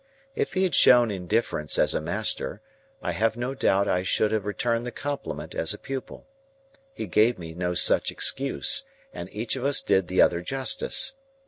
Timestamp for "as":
1.77-1.93, 5.53-5.75